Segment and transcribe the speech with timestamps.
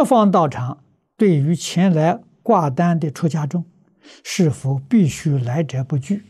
[0.00, 0.82] 十方道场
[1.18, 3.66] 对于前来挂单的出家众，
[4.24, 6.24] 是否必须来者不拒？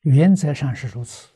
[0.00, 1.30] 原则上是如此。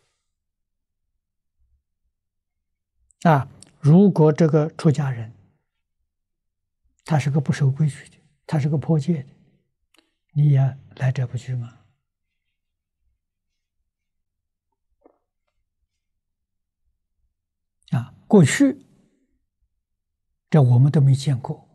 [3.22, 3.48] 啊，
[3.80, 5.32] 如果这个出家人
[7.06, 9.30] 他是个不守规矩的，他是个破戒的，
[10.34, 11.78] 你也来者不拒吗？
[17.92, 18.85] 啊，过去
[20.48, 21.68] 这我们都没见过。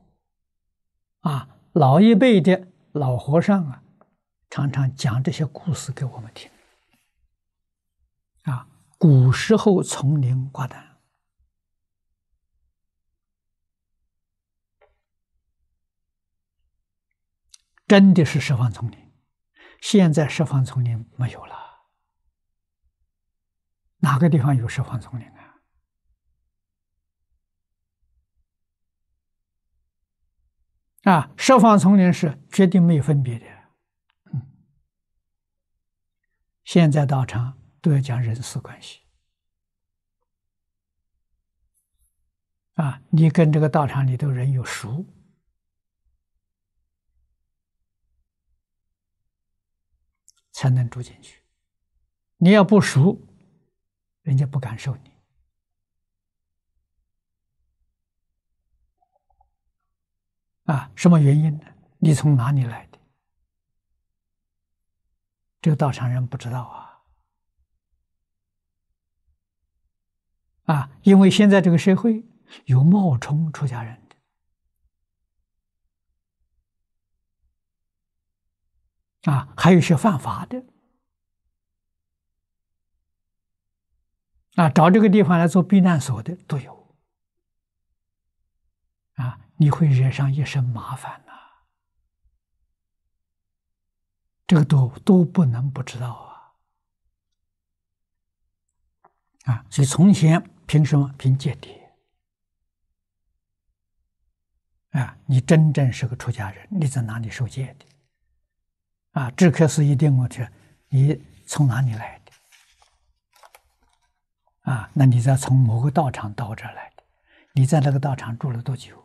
[1.20, 3.84] 啊，老一辈的老和尚啊，
[4.50, 6.50] 常常讲这些故事给我们听。
[8.44, 10.98] 啊，古时候丛林挂单，
[17.88, 19.12] 真的是十方丛林。
[19.82, 21.56] 现在十方丛林没有了，
[23.98, 25.41] 哪个地方有十方丛林啊？
[31.04, 33.46] 啊，十方丛林是绝对没有分别的。
[34.34, 34.52] 嗯，
[36.64, 39.02] 现在道场都要讲人事关系。
[42.76, 45.06] 啊，你跟这个道场里头人有熟，
[50.52, 51.44] 才能住进去。
[52.38, 53.20] 你要不熟，
[54.22, 55.11] 人家不敢收你。
[60.72, 61.66] 啊，什么原因呢？
[62.00, 62.98] 你从哪里来的？
[65.60, 67.04] 这个道场人不知道啊！
[70.74, 72.24] 啊，因为现在这个社会
[72.66, 74.02] 有冒充出家人
[79.24, 80.64] 的，啊，还有一些犯法的，
[84.56, 86.81] 啊，找这个地方来做避难所的都有。
[89.62, 91.34] 你会惹上一身麻烦呐、
[94.48, 96.14] 这个都都不能不知道
[99.46, 99.54] 啊！
[99.54, 101.80] 啊，所以从前凭什么凭戒牒？
[105.00, 107.86] 啊，你真正是个出家人，你在哪里受戒的？
[109.12, 110.50] 啊，这可是一定我去，
[110.90, 112.32] 你从哪里来的？
[114.72, 117.04] 啊，那你在从某个道场到这来的？
[117.54, 119.00] 你在那个道场住了多久？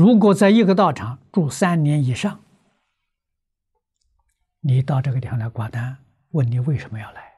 [0.00, 2.40] 如果在一个道场住三年以上，
[4.60, 5.98] 你到这个地方来挂单，
[6.30, 7.34] 问你为什么要来？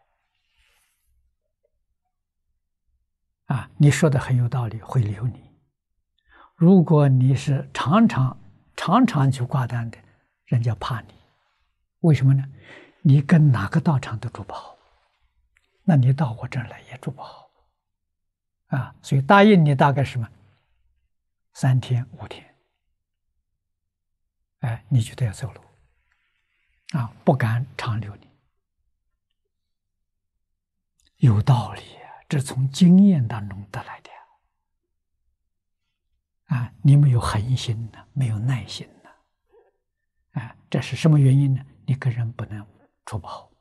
[3.46, 5.50] 啊，你说的很有道理，会留你。
[6.54, 8.38] 如果你是常常
[8.76, 9.98] 常常去挂单的，
[10.44, 11.14] 人家怕你，
[12.02, 12.44] 为什么呢？
[13.00, 14.78] 你跟哪个道场都住不好，
[15.82, 17.50] 那你到我这儿来也住不好，
[18.68, 20.28] 啊，所以答应你大概什么？
[21.54, 22.51] 三天五天。
[24.62, 25.60] 哎，你就得要走路，
[26.98, 28.28] 啊，不敢长留你，
[31.16, 34.10] 有道理啊，这从经验当中得来的，
[36.56, 39.10] 啊，你没有恒心呢，没有耐心呢，
[40.40, 41.64] 啊，这是什么原因呢？
[41.84, 42.66] 你跟人不能
[43.04, 43.51] 处不好。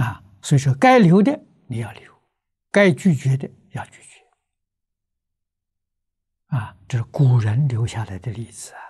[0.00, 2.10] 啊，所以说该留的你要留，
[2.70, 4.24] 该拒绝的要拒绝。
[6.46, 8.80] 啊，这是古人留下来的例子啊。